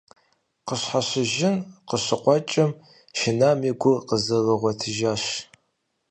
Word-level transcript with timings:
Къыщхьэщыжын 0.67 1.55
къыщыкъуэкӀым, 1.87 2.71
шынам 3.17 3.59
и 3.69 3.71
гур 3.81 3.97
къызэрыгъуэтыжащ. 4.07 5.23